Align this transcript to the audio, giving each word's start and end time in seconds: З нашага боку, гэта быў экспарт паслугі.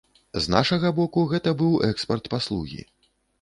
З 0.45 0.53
нашага 0.53 0.91
боку, 0.99 1.25
гэта 1.33 1.53
быў 1.59 1.77
экспарт 1.91 2.31
паслугі. 2.37 2.81